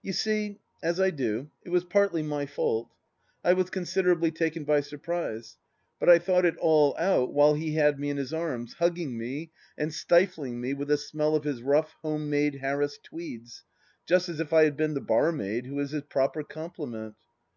[0.00, 2.88] You see, as I do, it was partly my fault.
[3.42, 5.56] I was consider ably taken by surprise,
[5.98, 9.50] but I thought it all out while he had me in his arms, hugging me
[9.76, 13.64] and stifling me with the smell of his rough, home made Harris tweeds,
[14.06, 17.16] just as if I had been the barmaid who is his proper complement.